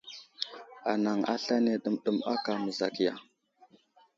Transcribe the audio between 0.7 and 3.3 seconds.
Anaŋ aslane ɗəmɗəm aka məzakiya.